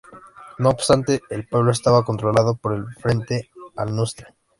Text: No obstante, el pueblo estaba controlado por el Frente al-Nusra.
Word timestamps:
No 0.57 0.69
obstante, 0.71 1.21
el 1.29 1.47
pueblo 1.47 1.69
estaba 1.69 2.03
controlado 2.03 2.55
por 2.55 2.73
el 2.73 2.87
Frente 2.95 3.51
al-Nusra. 3.75 4.33